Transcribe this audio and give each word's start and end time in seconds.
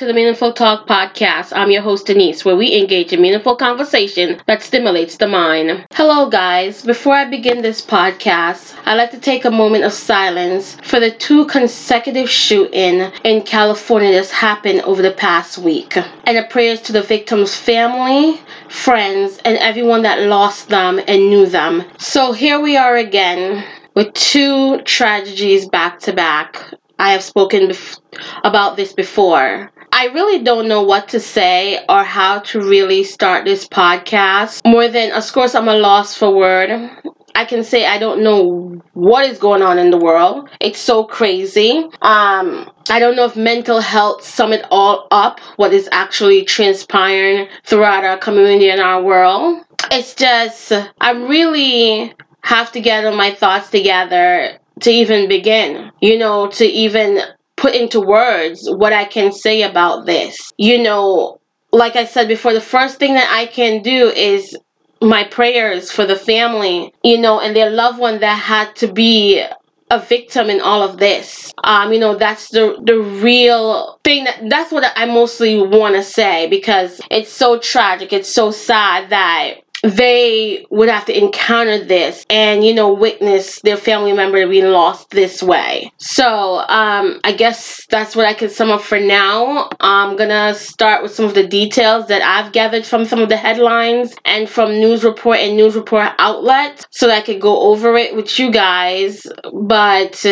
to 0.00 0.06
the 0.06 0.14
Meaningful 0.14 0.54
Talk 0.54 0.88
podcast. 0.88 1.52
I'm 1.54 1.70
your 1.70 1.82
host, 1.82 2.06
Denise, 2.06 2.42
where 2.42 2.56
we 2.56 2.74
engage 2.74 3.12
in 3.12 3.20
meaningful 3.20 3.54
conversation 3.54 4.40
that 4.46 4.62
stimulates 4.62 5.18
the 5.18 5.28
mind. 5.28 5.84
Hello, 5.92 6.30
guys. 6.30 6.82
Before 6.82 7.12
I 7.12 7.26
begin 7.26 7.60
this 7.60 7.84
podcast, 7.84 8.74
I'd 8.86 8.94
like 8.94 9.10
to 9.10 9.20
take 9.20 9.44
a 9.44 9.50
moment 9.50 9.84
of 9.84 9.92
silence 9.92 10.78
for 10.84 11.00
the 11.00 11.10
two 11.10 11.44
consecutive 11.44 12.30
shootings 12.30 13.12
in 13.24 13.42
California 13.42 14.10
that's 14.10 14.30
happened 14.30 14.80
over 14.80 15.02
the 15.02 15.10
past 15.10 15.58
week. 15.58 15.98
And 16.24 16.38
a 16.38 16.44
prayers 16.44 16.80
to 16.82 16.94
the 16.94 17.02
victims' 17.02 17.54
family, 17.54 18.40
friends, 18.70 19.38
and 19.44 19.58
everyone 19.58 20.00
that 20.04 20.22
lost 20.22 20.70
them 20.70 20.98
and 21.06 21.28
knew 21.28 21.44
them. 21.44 21.84
So 21.98 22.32
here 22.32 22.58
we 22.58 22.78
are 22.78 22.96
again 22.96 23.66
with 23.94 24.14
two 24.14 24.80
tragedies 24.80 25.68
back 25.68 26.00
to 26.00 26.14
back 26.14 26.72
I 27.00 27.12
have 27.12 27.22
spoken 27.22 27.68
bef- 27.68 27.98
about 28.44 28.76
this 28.76 28.92
before. 28.92 29.70
I 29.90 30.04
really 30.08 30.44
don't 30.44 30.68
know 30.68 30.82
what 30.82 31.08
to 31.08 31.18
say 31.18 31.82
or 31.88 32.04
how 32.04 32.40
to 32.40 32.60
really 32.60 33.04
start 33.04 33.46
this 33.46 33.66
podcast. 33.66 34.60
More 34.66 34.86
than, 34.86 35.12
of 35.12 35.32
course, 35.32 35.54
I'm 35.54 35.66
a 35.66 35.76
loss 35.76 36.14
for 36.14 36.30
word. 36.30 36.90
I 37.34 37.46
can 37.46 37.64
say 37.64 37.86
I 37.86 37.96
don't 37.96 38.22
know 38.22 38.82
what 38.92 39.24
is 39.24 39.38
going 39.38 39.62
on 39.62 39.78
in 39.78 39.90
the 39.90 39.96
world. 39.96 40.50
It's 40.60 40.78
so 40.78 41.04
crazy. 41.04 41.70
Um, 42.02 42.70
I 42.90 42.98
don't 42.98 43.16
know 43.16 43.24
if 43.24 43.34
mental 43.34 43.80
health 43.80 44.22
sum 44.22 44.52
it 44.52 44.66
all 44.70 45.08
up, 45.10 45.40
what 45.56 45.72
is 45.72 45.88
actually 45.92 46.44
transpiring 46.44 47.48
throughout 47.64 48.04
our 48.04 48.18
community 48.18 48.68
and 48.68 48.80
our 48.80 49.02
world. 49.02 49.64
It's 49.90 50.14
just, 50.14 50.70
I 51.00 51.12
really 51.12 52.12
have 52.42 52.72
to 52.72 52.80
gather 52.82 53.10
my 53.10 53.30
thoughts 53.30 53.70
together 53.70 54.58
to 54.80 54.90
even 54.90 55.28
begin, 55.28 55.90
you 56.00 56.18
know, 56.18 56.48
to 56.48 56.64
even 56.64 57.20
put 57.56 57.74
into 57.74 58.00
words 58.00 58.66
what 58.68 58.92
I 58.92 59.04
can 59.04 59.32
say 59.32 59.62
about 59.62 60.06
this. 60.06 60.52
You 60.56 60.82
know, 60.82 61.40
like 61.72 61.96
I 61.96 62.04
said 62.04 62.28
before, 62.28 62.52
the 62.52 62.60
first 62.60 62.98
thing 62.98 63.14
that 63.14 63.30
I 63.30 63.46
can 63.46 63.82
do 63.82 64.08
is 64.08 64.56
my 65.02 65.24
prayers 65.24 65.90
for 65.90 66.06
the 66.06 66.16
family, 66.16 66.92
you 67.02 67.18
know, 67.18 67.40
and 67.40 67.54
their 67.54 67.70
loved 67.70 67.98
one 67.98 68.20
that 68.20 68.34
had 68.36 68.74
to 68.76 68.92
be 68.92 69.42
a 69.90 69.98
victim 69.98 70.48
in 70.48 70.60
all 70.60 70.82
of 70.82 70.98
this. 70.98 71.52
Um, 71.64 71.92
you 71.92 71.98
know, 71.98 72.14
that's 72.16 72.48
the 72.50 72.80
the 72.84 72.98
real 72.98 73.98
thing 74.04 74.24
that 74.24 74.40
that's 74.48 74.70
what 74.70 74.84
I 74.96 75.06
mostly 75.06 75.60
want 75.60 75.96
to 75.96 76.02
say 76.02 76.48
because 76.48 77.00
it's 77.10 77.32
so 77.32 77.58
tragic, 77.58 78.12
it's 78.12 78.32
so 78.32 78.50
sad 78.52 79.10
that 79.10 79.54
they 79.82 80.66
would 80.70 80.88
have 80.88 81.06
to 81.06 81.16
encounter 81.16 81.82
this 81.84 82.24
and 82.28 82.64
you 82.64 82.74
know 82.74 82.92
witness 82.92 83.60
their 83.62 83.76
family 83.76 84.12
member 84.12 84.46
being 84.46 84.66
lost 84.66 85.10
this 85.10 85.42
way. 85.42 85.92
So 85.98 86.58
um 86.58 87.20
i 87.24 87.32
guess 87.32 87.86
that's 87.86 88.14
what 88.14 88.26
i 88.26 88.34
can 88.34 88.50
sum 88.50 88.70
up 88.70 88.82
for 88.82 89.00
now. 89.00 89.68
I'm 89.80 90.16
gonna 90.16 90.54
start 90.54 91.02
with 91.02 91.14
some 91.14 91.24
of 91.24 91.34
the 91.34 91.46
details 91.46 92.08
that 92.08 92.22
i've 92.22 92.52
gathered 92.52 92.84
from 92.84 93.04
some 93.04 93.20
of 93.20 93.28
the 93.28 93.36
headlines 93.36 94.14
and 94.24 94.48
from 94.48 94.72
news 94.72 95.04
report 95.04 95.38
and 95.38 95.56
news 95.56 95.74
report 95.74 96.08
outlets 96.18 96.86
so 96.90 97.06
that 97.06 97.18
i 97.18 97.20
could 97.22 97.40
go 97.40 97.70
over 97.70 97.96
it 97.96 98.14
with 98.14 98.38
you 98.38 98.50
guys. 98.50 99.26
But 99.52 100.24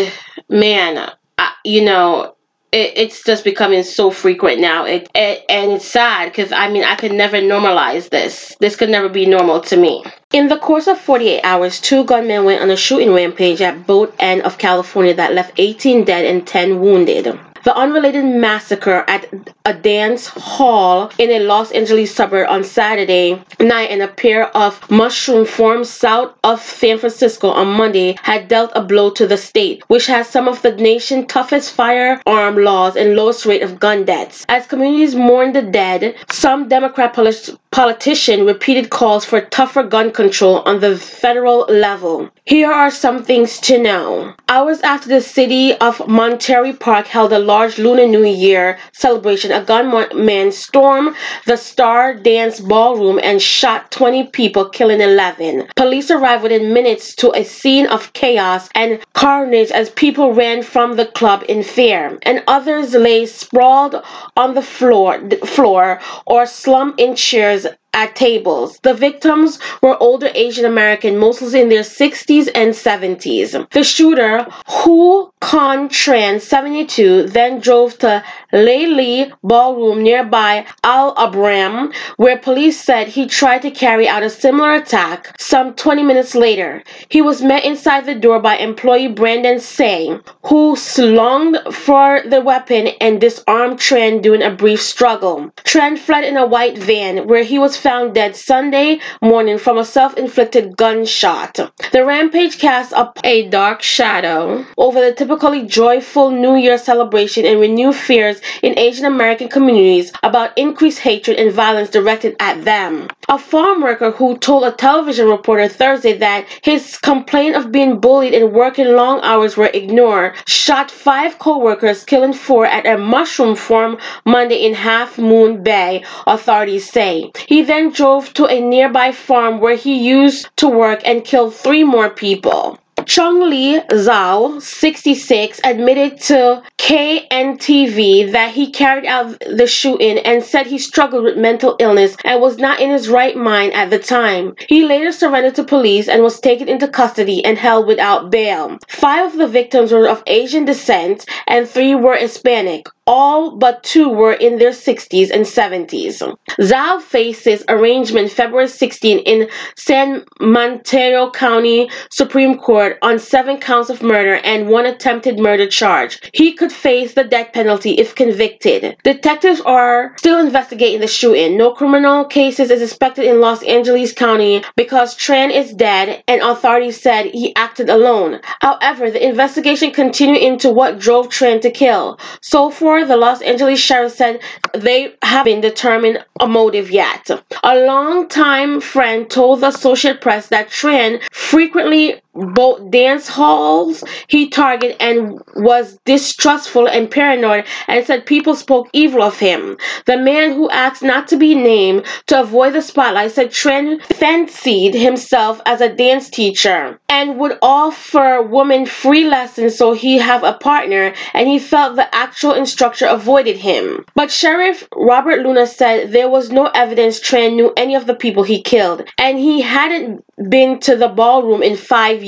man 0.48 1.10
I, 1.38 1.52
you 1.64 1.84
know 1.84 2.34
it, 2.72 2.92
it's 2.96 3.24
just 3.24 3.44
becoming 3.44 3.82
so 3.82 4.10
frequent 4.10 4.60
now. 4.60 4.84
It, 4.84 5.08
it 5.14 5.44
and 5.48 5.72
it's 5.72 5.86
sad 5.86 6.30
because 6.30 6.52
I 6.52 6.70
mean 6.70 6.84
I 6.84 6.96
could 6.96 7.12
never 7.12 7.38
normalize 7.38 8.10
this. 8.10 8.54
This 8.60 8.76
could 8.76 8.90
never 8.90 9.08
be 9.08 9.26
normal 9.26 9.60
to 9.62 9.76
me. 9.76 10.04
In 10.32 10.48
the 10.48 10.58
course 10.58 10.86
of 10.86 10.98
48 10.98 11.40
hours, 11.42 11.80
two 11.80 12.04
gunmen 12.04 12.44
went 12.44 12.62
on 12.62 12.70
a 12.70 12.76
shooting 12.76 13.14
rampage 13.14 13.62
at 13.62 13.86
both 13.86 14.14
end 14.18 14.42
of 14.42 14.58
California 14.58 15.14
that 15.14 15.32
left 15.32 15.52
18 15.56 16.04
dead 16.04 16.26
and 16.26 16.46
10 16.46 16.80
wounded. 16.80 17.38
The 17.68 17.76
unrelated 17.76 18.24
massacre 18.24 19.04
at 19.06 19.26
a 19.66 19.74
dance 19.74 20.28
hall 20.28 21.10
in 21.18 21.30
a 21.30 21.40
Los 21.40 21.70
Angeles 21.70 22.14
suburb 22.14 22.48
on 22.48 22.64
Saturday 22.64 23.44
night 23.60 23.90
and 23.90 24.00
a 24.00 24.08
pair 24.08 24.46
of 24.56 24.90
mushroom 24.90 25.44
farms 25.44 25.90
south 25.90 26.32
of 26.42 26.62
San 26.62 26.96
Francisco 26.96 27.50
on 27.50 27.66
Monday 27.66 28.16
had 28.22 28.48
dealt 28.48 28.72
a 28.74 28.80
blow 28.80 29.10
to 29.10 29.26
the 29.26 29.36
state, 29.36 29.82
which 29.88 30.06
has 30.06 30.26
some 30.26 30.48
of 30.48 30.62
the 30.62 30.72
nation's 30.76 31.26
toughest 31.26 31.74
firearm 31.74 32.56
laws 32.56 32.96
and 32.96 33.14
lowest 33.14 33.44
rate 33.44 33.60
of 33.60 33.78
gun 33.78 34.06
deaths. 34.06 34.46
As 34.48 34.66
communities 34.66 35.14
mourn 35.14 35.52
the 35.52 35.60
dead, 35.60 36.14
some 36.30 36.68
Democrat 36.68 37.12
politicians 37.12 37.58
repeated 37.78 38.90
calls 38.90 39.24
for 39.24 39.40
tougher 39.40 39.84
gun 39.84 40.10
control 40.10 40.62
on 40.66 40.80
the 40.80 40.96
federal 40.96 41.60
level. 41.68 42.28
Here 42.44 42.72
are 42.72 42.90
some 42.90 43.22
things 43.22 43.60
to 43.60 43.78
know. 43.78 44.34
Hours 44.48 44.80
after 44.80 45.08
the 45.08 45.20
city 45.20 45.74
of 45.74 46.08
Monterey 46.08 46.72
Park 46.72 47.06
held 47.06 47.32
a 47.32 47.38
large 47.38 47.78
Lunar 47.78 48.08
New 48.08 48.24
Year 48.24 48.78
celebration, 48.92 49.52
a 49.52 49.62
gunman 49.62 50.50
stormed 50.50 51.14
the 51.46 51.56
Star 51.56 52.14
Dance 52.14 52.58
Ballroom 52.58 53.20
and 53.22 53.40
shot 53.40 53.92
20 53.92 54.24
people, 54.28 54.68
killing 54.70 55.00
11. 55.00 55.68
Police 55.76 56.10
arrived 56.10 56.42
within 56.42 56.72
minutes 56.72 57.14
to 57.16 57.30
a 57.36 57.44
scene 57.44 57.86
of 57.86 58.12
chaos 58.12 58.68
and 58.74 58.98
carnage 59.12 59.70
as 59.70 59.90
people 59.90 60.32
ran 60.32 60.64
from 60.64 60.96
the 60.96 61.06
club 61.06 61.44
in 61.48 61.62
fear, 61.62 62.18
and 62.22 62.42
others 62.48 62.92
lay 62.94 63.24
sprawled 63.26 64.02
on 64.36 64.54
the 64.54 64.62
floor, 64.62 65.20
floor 65.44 66.00
or 66.26 66.44
slumped 66.44 66.98
in 66.98 67.14
chairs 67.14 67.67
at 67.98 68.14
tables. 68.14 68.78
The 68.84 68.94
victims 68.94 69.58
were 69.82 70.00
older 70.00 70.30
Asian 70.34 70.64
American, 70.64 71.18
mostly 71.18 71.60
in 71.60 71.68
their 71.68 71.82
60s 71.82 72.48
and 72.54 72.70
70s. 72.72 73.70
The 73.70 73.82
shooter, 73.82 74.46
Huu 74.68 75.32
Can 75.40 75.88
Tran, 75.88 76.40
72, 76.40 77.24
then 77.24 77.58
drove 77.58 77.98
to 77.98 78.22
Lei 78.52 79.32
Ballroom 79.42 80.02
nearby 80.02 80.64
Alhambra, 80.84 81.90
where 82.16 82.38
police 82.38 82.80
said 82.80 83.08
he 83.08 83.26
tried 83.26 83.62
to 83.62 83.70
carry 83.70 84.06
out 84.08 84.22
a 84.22 84.30
similar 84.30 84.74
attack 84.74 85.34
some 85.40 85.74
20 85.74 86.02
minutes 86.04 86.34
later. 86.34 86.82
He 87.08 87.20
was 87.22 87.42
met 87.42 87.64
inside 87.64 88.06
the 88.06 88.14
door 88.14 88.40
by 88.40 88.56
employee 88.56 89.08
Brandon 89.08 89.58
Tsay, 89.58 90.20
who 90.44 90.76
slung 90.76 91.56
for 91.72 92.22
the 92.26 92.40
weapon 92.40 92.88
and 93.00 93.20
disarmed 93.20 93.78
Tran 93.78 94.22
during 94.22 94.42
a 94.42 94.50
brief 94.50 94.80
struggle. 94.80 95.50
Tran 95.64 95.98
fled 95.98 96.24
in 96.24 96.36
a 96.36 96.46
white 96.46 96.78
van, 96.78 97.26
where 97.26 97.42
he 97.42 97.58
was 97.58 97.76
found 97.88 98.12
dead 98.14 98.36
Sunday 98.36 99.00
morning 99.22 99.56
from 99.56 99.78
a 99.78 99.84
self 99.84 100.12
inflicted 100.18 100.76
gunshot. 100.76 101.58
The 101.90 102.04
rampage 102.04 102.58
cast 102.58 102.92
up 102.92 103.18
a 103.24 103.48
dark 103.48 103.80
shadow 103.80 104.66
over 104.76 105.00
the 105.00 105.14
typically 105.14 105.64
joyful 105.64 106.30
New 106.30 106.56
Year 106.56 106.76
celebration 106.76 107.46
and 107.46 107.58
renewed 107.58 107.94
fears 107.94 108.42
in 108.62 108.78
Asian 108.78 109.06
American 109.06 109.48
communities 109.48 110.12
about 110.22 110.58
increased 110.58 110.98
hatred 110.98 111.38
and 111.38 111.50
violence 111.50 111.88
directed 111.88 112.36
at 112.40 112.62
them. 112.66 113.08
A 113.30 113.38
farm 113.38 113.80
worker 113.80 114.10
who 114.10 114.36
told 114.36 114.64
a 114.64 114.72
television 114.72 115.26
reporter 115.26 115.68
Thursday 115.68 116.12
that 116.18 116.46
his 116.62 116.98
complaint 116.98 117.56
of 117.56 117.72
being 117.72 118.00
bullied 118.00 118.34
and 118.34 118.52
working 118.52 118.96
long 118.96 119.20
hours 119.22 119.56
were 119.56 119.70
ignored 119.72 120.34
shot 120.46 120.90
five 120.90 121.38
co 121.38 121.58
workers, 121.58 122.04
killing 122.04 122.34
four 122.34 122.66
at 122.66 122.86
a 122.86 122.98
mushroom 122.98 123.56
farm 123.56 123.96
Monday 124.26 124.66
in 124.66 124.74
Half 124.74 125.16
Moon 125.18 125.62
Bay, 125.62 126.04
authorities 126.26 126.90
say. 126.90 127.30
He 127.46 127.62
then 127.68 127.90
drove 127.90 128.32
to 128.34 128.46
a 128.46 128.60
nearby 128.60 129.12
farm 129.12 129.60
where 129.60 129.76
he 129.76 129.94
used 129.98 130.48
to 130.56 130.68
work 130.68 131.00
and 131.04 131.24
killed 131.24 131.54
three 131.54 131.84
more 131.84 132.10
people. 132.10 132.78
Chunli 133.08 133.86
Zhao, 133.88 134.60
66, 134.60 135.60
admitted 135.64 136.20
to 136.22 136.62
KNTV 136.76 138.32
that 138.32 138.52
he 138.52 138.70
carried 138.70 139.06
out 139.06 139.38
the 139.40 139.66
shooting 139.66 140.18
and 140.18 140.42
said 140.42 140.66
he 140.66 140.78
struggled 140.78 141.24
with 141.24 141.38
mental 141.38 141.76
illness 141.78 142.16
and 142.24 142.40
was 142.40 142.58
not 142.58 142.80
in 142.80 142.90
his 142.90 143.08
right 143.08 143.36
mind 143.36 143.72
at 143.72 143.88
the 143.88 143.98
time. 143.98 144.54
He 144.68 144.84
later 144.84 145.12
surrendered 145.12 145.54
to 145.54 145.64
police 145.64 146.08
and 146.08 146.22
was 146.22 146.38
taken 146.40 146.68
into 146.68 146.86
custody 146.86 147.42
and 147.44 147.56
held 147.56 147.86
without 147.86 148.30
bail. 148.30 148.76
Five 148.88 149.32
of 149.32 149.38
the 149.38 149.48
victims 149.48 149.90
were 149.90 150.08
of 150.08 150.22
Asian 150.26 150.66
descent 150.66 151.24
and 151.46 151.66
three 151.66 151.94
were 151.94 152.16
Hispanic 152.16 152.88
all 153.08 153.56
but 153.56 153.82
two 153.82 154.10
were 154.10 154.34
in 154.34 154.58
their 154.58 154.70
60s 154.70 155.30
and 155.30 155.46
70s. 155.46 156.36
Zhao 156.60 157.00
faces 157.00 157.64
arraignment 157.66 158.30
February 158.30 158.68
16 158.68 159.20
in 159.20 159.48
San 159.76 160.24
Mateo 160.40 161.30
County 161.30 161.88
Supreme 162.10 162.58
Court 162.58 162.98
on 163.00 163.18
seven 163.18 163.58
counts 163.58 163.88
of 163.88 164.02
murder 164.02 164.34
and 164.44 164.68
one 164.68 164.84
attempted 164.84 165.38
murder 165.38 165.66
charge. 165.66 166.20
He 166.34 166.52
could 166.52 166.70
face 166.70 167.14
the 167.14 167.24
death 167.24 167.54
penalty 167.54 167.92
if 167.92 168.14
convicted. 168.14 168.96
Detectives 169.04 169.62
are 169.62 170.14
still 170.18 170.38
investigating 170.38 171.00
the 171.00 171.06
shooting. 171.06 171.56
No 171.56 171.72
criminal 171.72 172.26
cases 172.26 172.70
is 172.70 172.82
expected 172.82 173.24
in 173.24 173.40
Los 173.40 173.62
Angeles 173.62 174.12
County 174.12 174.62
because 174.76 175.16
Tran 175.16 175.50
is 175.50 175.72
dead 175.72 176.22
and 176.28 176.42
authorities 176.42 177.00
said 177.00 177.26
he 177.26 177.56
acted 177.56 177.88
alone. 177.88 178.40
However, 178.60 179.10
the 179.10 179.26
investigation 179.26 179.92
continued 179.92 180.42
into 180.42 180.70
what 180.70 180.98
drove 180.98 181.28
Tran 181.28 181.62
to 181.62 181.70
kill. 181.70 182.18
So 182.42 182.68
far, 182.68 182.97
the 183.04 183.16
Los 183.16 183.42
Angeles 183.42 183.80
sheriff 183.80 184.12
said 184.12 184.40
they 184.74 185.14
haven't 185.22 185.60
determined 185.60 186.24
a 186.40 186.46
motive 186.46 186.90
yet. 186.90 187.30
A 187.62 187.76
longtime 187.76 188.80
friend 188.80 189.28
told 189.30 189.60
the 189.60 189.68
Associated 189.68 190.20
Press 190.20 190.48
that 190.48 190.68
Tran 190.68 191.20
frequently 191.32 192.20
both 192.38 192.90
dance 192.90 193.28
halls 193.28 194.04
he 194.28 194.48
targeted 194.48 194.96
and 195.00 195.40
was 195.56 195.98
distrustful 196.04 196.86
and 196.88 197.10
paranoid 197.10 197.64
and 197.86 198.04
said 198.06 198.26
people 198.26 198.54
spoke 198.54 198.88
evil 198.92 199.22
of 199.22 199.38
him. 199.38 199.76
The 200.06 200.16
man 200.16 200.52
who 200.52 200.70
asked 200.70 201.02
not 201.02 201.28
to 201.28 201.36
be 201.36 201.54
named 201.54 202.06
to 202.26 202.40
avoid 202.40 202.74
the 202.74 202.82
spotlight 202.82 203.32
said 203.32 203.50
Tran 203.50 204.02
fancied 204.02 204.94
himself 204.94 205.60
as 205.66 205.80
a 205.80 205.94
dance 205.94 206.30
teacher 206.30 207.00
and 207.08 207.38
would 207.38 207.58
offer 207.62 208.42
women 208.42 208.86
free 208.86 209.24
lessons 209.24 209.76
so 209.76 209.92
he 209.92 210.18
have 210.18 210.44
a 210.44 210.52
partner 210.54 211.12
and 211.34 211.48
he 211.48 211.58
felt 211.58 211.96
the 211.96 212.14
actual 212.14 212.52
instructor 212.52 213.06
avoided 213.06 213.56
him. 213.56 214.04
But 214.14 214.30
Sheriff 214.30 214.86
Robert 214.94 215.42
Luna 215.42 215.66
said 215.66 216.12
there 216.12 216.28
was 216.28 216.50
no 216.50 216.66
evidence 216.66 217.20
Tran 217.20 217.54
knew 217.54 217.72
any 217.76 217.94
of 217.94 218.06
the 218.06 218.14
people 218.14 218.42
he 218.42 218.62
killed 218.62 219.02
and 219.18 219.38
he 219.38 219.60
hadn't 219.60 220.24
been 220.48 220.78
to 220.80 220.96
the 220.96 221.08
ballroom 221.08 221.62
in 221.62 221.76
five 221.76 222.22
years. 222.22 222.27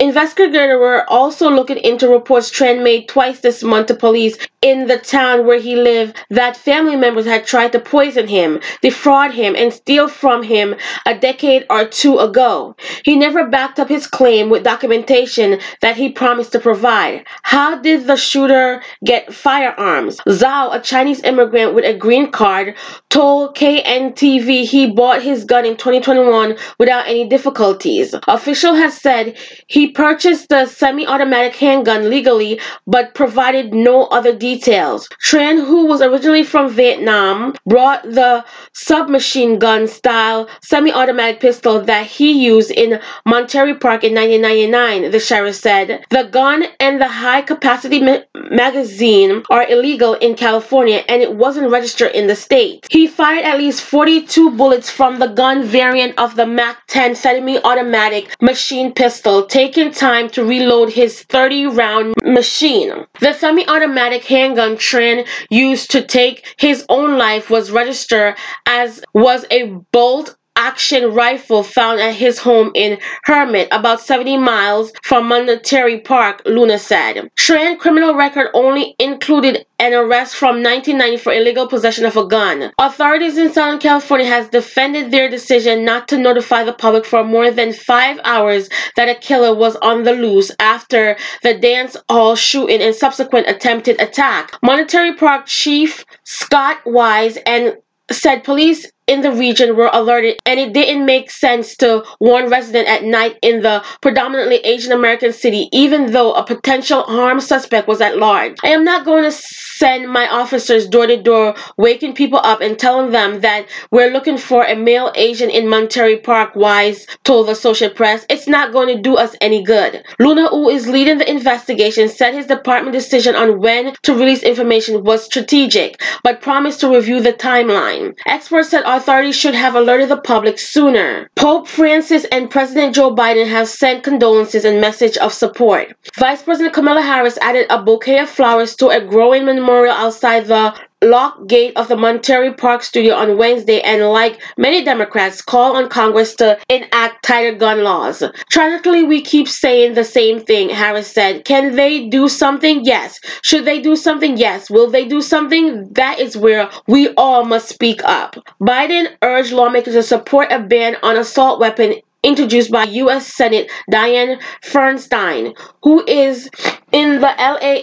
Investigators 0.00 0.78
were 0.78 1.08
also 1.08 1.48
looking 1.48 1.78
into 1.78 2.08
reports 2.08 2.50
Tran 2.50 2.82
made 2.82 3.08
twice 3.08 3.40
this 3.40 3.62
month 3.62 3.86
to 3.86 3.94
police 3.94 4.36
in 4.60 4.86
the 4.86 4.98
town 4.98 5.46
where 5.46 5.58
he 5.58 5.74
lived 5.74 6.16
that 6.30 6.56
family 6.56 6.96
members 6.96 7.24
had 7.24 7.46
tried 7.46 7.72
to 7.72 7.80
poison 7.80 8.28
him, 8.28 8.60
defraud 8.80 9.32
him, 9.32 9.56
and 9.56 9.72
steal 9.72 10.08
from 10.08 10.42
him 10.42 10.74
a 11.06 11.16
decade 11.16 11.64
or 11.70 11.84
two 11.84 12.18
ago. 12.18 12.76
He 13.04 13.16
never 13.16 13.46
backed 13.48 13.80
up 13.80 13.88
his 13.88 14.06
claim 14.06 14.50
with 14.50 14.64
documentation 14.64 15.60
that 15.80 15.96
he 15.96 16.10
promised 16.10 16.52
to 16.52 16.60
provide. 16.60 17.24
How 17.42 17.78
did 17.78 18.06
the 18.06 18.16
shooter 18.16 18.82
get 19.04 19.32
firearms? 19.32 20.20
Zhao, 20.28 20.74
a 20.74 20.80
Chinese 20.80 21.22
immigrant 21.22 21.74
with 21.74 21.84
a 21.84 21.94
green 21.94 22.30
card, 22.30 22.76
told 23.08 23.56
KNTV 23.56 24.64
he 24.64 24.90
bought 24.90 25.22
his 25.22 25.44
gun 25.44 25.64
in 25.64 25.76
2021 25.76 26.56
without 26.78 27.06
any 27.06 27.28
difficulties. 27.28 28.14
Official 28.28 28.74
has 28.74 28.96
said 28.96 29.21
he 29.66 29.88
purchased 29.88 30.48
the 30.48 30.66
semi-automatic 30.66 31.54
handgun 31.56 32.10
legally 32.10 32.60
but 32.86 33.14
provided 33.14 33.72
no 33.74 34.04
other 34.06 34.34
details. 34.34 35.08
Tran, 35.26 35.64
who 35.66 35.86
was 35.86 36.02
originally 36.02 36.44
from 36.44 36.70
Vietnam, 36.70 37.54
brought 37.66 38.02
the 38.04 38.44
submachine 38.72 39.58
gun 39.58 39.86
style 39.88 40.48
semi-automatic 40.62 41.40
pistol 41.40 41.80
that 41.82 42.06
he 42.06 42.32
used 42.32 42.70
in 42.70 43.00
Monterey 43.26 43.74
Park 43.74 44.04
in 44.04 44.14
1999, 44.14 45.10
the 45.10 45.20
sheriff 45.20 45.56
said. 45.56 46.04
The 46.10 46.24
gun 46.24 46.64
and 46.80 47.00
the 47.00 47.08
high-capacity 47.08 48.00
ma- 48.00 48.18
magazine 48.34 49.42
are 49.50 49.66
illegal 49.68 50.14
in 50.14 50.34
California 50.34 51.02
and 51.08 51.22
it 51.22 51.34
wasn't 51.34 51.70
registered 51.70 52.12
in 52.12 52.26
the 52.26 52.36
state. 52.36 52.86
He 52.90 53.06
fired 53.06 53.44
at 53.44 53.58
least 53.58 53.82
42 53.82 54.50
bullets 54.50 54.90
from 54.90 55.18
the 55.18 55.28
gun 55.28 55.62
variant 55.64 56.18
of 56.18 56.36
the 56.36 56.46
MAC-10 56.46 57.16
semi-automatic 57.16 58.34
machine 58.40 58.92
pistol, 58.92 59.11
taking 59.20 59.90
time 59.90 60.28
to 60.30 60.44
reload 60.44 60.90
his 60.90 61.24
30-round 61.28 62.14
machine. 62.22 63.06
The 63.20 63.32
semi-automatic 63.32 64.24
handgun 64.24 64.76
Tran 64.76 65.26
used 65.50 65.90
to 65.92 66.02
take 66.02 66.54
his 66.58 66.84
own 66.88 67.18
life 67.18 67.50
was 67.50 67.70
registered 67.70 68.36
as 68.66 69.02
was 69.14 69.44
a 69.50 69.64
bolt 69.92 70.36
action 70.56 71.12
rifle 71.12 71.62
found 71.62 72.00
at 72.00 72.14
his 72.14 72.38
home 72.38 72.70
in 72.74 72.98
Hemet, 73.26 73.68
about 73.70 74.00
70 74.00 74.36
miles 74.36 74.92
from 75.02 75.28
Monterey 75.28 76.00
Park, 76.00 76.42
Luna 76.44 76.78
said. 76.78 77.30
Tran 77.36 77.78
criminal 77.78 78.14
record 78.14 78.48
only 78.54 78.94
included 78.98 79.66
an 79.78 79.92
arrest 79.92 80.36
from 80.36 80.62
1990 80.62 81.16
for 81.16 81.32
illegal 81.32 81.66
possession 81.66 82.04
of 82.04 82.16
a 82.16 82.26
gun. 82.26 82.70
Authorities 82.78 83.36
in 83.36 83.52
Southern 83.52 83.80
California 83.80 84.26
has 84.26 84.48
defended 84.48 85.10
their 85.10 85.28
decision 85.28 85.84
not 85.84 86.08
to 86.08 86.18
notify 86.18 86.62
the 86.62 86.72
public 86.72 87.04
for 87.04 87.24
more 87.24 87.50
than 87.50 87.72
five 87.72 88.20
hours 88.24 88.68
that 88.96 89.08
a 89.08 89.14
killer 89.14 89.54
was 89.54 89.76
on 89.76 90.04
the 90.04 90.12
loose 90.12 90.52
after 90.60 91.16
the 91.42 91.54
dance 91.58 91.96
hall 92.08 92.36
shooting 92.36 92.80
and 92.80 92.94
subsequent 92.94 93.48
attempted 93.48 94.00
attack. 94.00 94.56
Monterey 94.62 95.14
Park 95.14 95.46
Chief 95.46 96.04
Scott 96.24 96.78
Wiese 96.84 97.38
and 97.46 97.76
said 98.10 98.44
police 98.44 98.90
in 99.06 99.20
the 99.20 99.32
region 99.32 99.76
were 99.76 99.90
alerted 99.92 100.38
and 100.46 100.60
it 100.60 100.72
didn't 100.72 101.04
make 101.04 101.30
sense 101.30 101.76
to 101.76 102.04
warn 102.20 102.48
residents 102.48 102.90
at 102.90 103.04
night 103.04 103.36
in 103.42 103.62
the 103.62 103.84
predominantly 104.00 104.56
Asian 104.58 104.92
American 104.92 105.32
city 105.32 105.68
even 105.72 106.12
though 106.12 106.32
a 106.34 106.44
potential 106.44 107.04
armed 107.08 107.42
suspect 107.42 107.88
was 107.88 108.00
at 108.00 108.18
large. 108.18 108.56
I 108.62 108.68
am 108.68 108.84
not 108.84 109.04
going 109.04 109.24
to 109.24 109.32
send 109.32 110.10
my 110.10 110.28
officers 110.28 110.86
door 110.86 111.06
to 111.06 111.20
door 111.20 111.54
waking 111.76 112.14
people 112.14 112.38
up 112.44 112.60
and 112.60 112.78
telling 112.78 113.10
them 113.10 113.40
that 113.40 113.66
we're 113.90 114.12
looking 114.12 114.38
for 114.38 114.64
a 114.64 114.76
male 114.76 115.10
Asian 115.16 115.50
in 115.50 115.68
Monterey 115.68 116.18
Park, 116.18 116.54
Wiese 116.54 117.06
told 117.24 117.48
the 117.48 117.52
Associated 117.52 117.96
Press. 117.96 118.24
It's 118.28 118.46
not 118.46 118.72
going 118.72 118.94
to 118.94 119.02
do 119.02 119.16
us 119.16 119.34
any 119.40 119.62
good. 119.62 120.04
Luna, 120.20 120.48
who 120.48 120.68
is 120.68 120.88
leading 120.88 121.18
the 121.18 121.28
investigation, 121.28 122.08
said 122.08 122.34
his 122.34 122.46
department 122.46 122.94
decision 122.94 123.34
on 123.34 123.60
when 123.60 123.94
to 124.02 124.14
release 124.14 124.42
information 124.42 125.02
was 125.02 125.24
strategic, 125.24 126.00
but 126.22 126.40
promised 126.40 126.80
to 126.80 126.88
review 126.94 127.20
the 127.20 127.32
timeline. 127.32 128.16
Experts 128.26 128.68
said 128.68 128.84
authorities 128.96 129.36
should 129.36 129.54
have 129.54 129.74
alerted 129.74 130.08
the 130.08 130.16
public 130.16 130.58
sooner. 130.58 131.28
Pope 131.36 131.66
Francis 131.66 132.24
and 132.32 132.50
President 132.50 132.94
Joe 132.94 133.14
Biden 133.14 133.48
have 133.48 133.68
sent 133.68 134.04
condolences 134.04 134.64
and 134.64 134.80
message 134.80 135.16
of 135.18 135.32
support. 135.32 135.94
Vice 136.18 136.42
President 136.42 136.74
Kamala 136.74 137.02
Harris 137.02 137.38
added 137.38 137.66
a 137.70 137.82
bouquet 137.82 138.20
of 138.20 138.28
flowers 138.28 138.76
to 138.76 138.88
a 138.88 139.00
growing 139.00 139.44
memorial 139.44 139.94
outside 139.94 140.46
the 140.46 140.74
locked 141.02 141.48
gate 141.48 141.76
of 141.76 141.88
the 141.88 141.96
Monterey 141.96 142.52
Park 142.54 142.82
studio 142.82 143.14
on 143.14 143.36
Wednesday 143.36 143.80
and, 143.80 144.02
like 144.08 144.40
many 144.56 144.84
Democrats, 144.84 145.42
call 145.42 145.76
on 145.76 145.88
Congress 145.88 146.34
to 146.36 146.58
enact 146.68 147.24
tighter 147.24 147.56
gun 147.56 147.82
laws. 147.82 148.22
Tragically, 148.50 149.02
we 149.02 149.20
keep 149.20 149.48
saying 149.48 149.94
the 149.94 150.04
same 150.04 150.40
thing, 150.40 150.68
Harris 150.68 151.10
said. 151.10 151.44
Can 151.44 151.76
they 151.76 152.08
do 152.08 152.28
something? 152.28 152.84
Yes. 152.84 153.20
Should 153.42 153.64
they 153.64 153.80
do 153.80 153.96
something? 153.96 154.36
Yes. 154.36 154.70
Will 154.70 154.90
they 154.90 155.06
do 155.06 155.20
something? 155.20 155.92
That 155.92 156.20
is 156.20 156.36
where 156.36 156.70
we 156.86 157.08
all 157.14 157.44
must 157.44 157.68
speak 157.68 158.02
up. 158.04 158.36
Biden 158.60 159.08
urged 159.22 159.52
lawmakers 159.52 159.94
to 159.94 160.02
support 160.02 160.52
a 160.52 160.60
ban 160.60 160.96
on 161.02 161.16
assault 161.16 161.60
weapon 161.60 161.94
introduced 162.22 162.70
by 162.70 162.84
U.S. 162.84 163.26
Senate 163.26 163.70
Dianne 163.90 164.40
Feinstein, 164.62 165.58
who 165.82 166.04
is 166.06 166.48
in 166.92 167.20
the 167.20 167.34
LA 167.38 167.80